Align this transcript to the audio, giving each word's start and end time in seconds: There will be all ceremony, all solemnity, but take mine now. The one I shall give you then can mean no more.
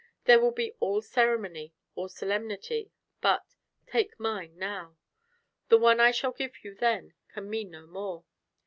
There 0.23 0.39
will 0.39 0.49
be 0.51 0.75
all 0.79 0.99
ceremony, 1.03 1.75
all 1.93 2.07
solemnity, 2.09 2.91
but 3.21 3.53
take 3.85 4.19
mine 4.19 4.57
now. 4.57 4.97
The 5.69 5.77
one 5.77 5.99
I 5.99 6.09
shall 6.09 6.31
give 6.31 6.63
you 6.63 6.73
then 6.73 7.13
can 7.29 7.47
mean 7.51 7.69
no 7.69 7.85
more. 7.85 8.25